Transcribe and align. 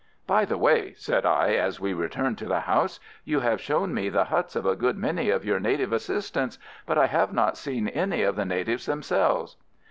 "By 0.25 0.45
the 0.45 0.57
way," 0.57 0.93
said 0.95 1.27
I, 1.27 1.53
as 1.53 1.79
we 1.79 1.93
returned 1.93 2.39
to 2.39 2.47
the 2.47 2.61
house, 2.61 2.99
"you 3.23 3.41
have 3.41 3.61
shown 3.61 3.93
me 3.93 4.09
the 4.09 4.23
huts 4.23 4.55
of 4.55 4.65
a 4.65 4.75
good 4.75 4.97
many 4.97 5.29
of 5.29 5.45
your 5.45 5.59
native 5.59 5.93
assistants, 5.93 6.57
but 6.87 6.97
I 6.97 7.05
have 7.05 7.31
not 7.33 7.55
seen 7.55 7.87
any 7.87 8.23
of 8.23 8.35
the 8.35 8.45
natives 8.45 8.87
themselves." 8.87 9.57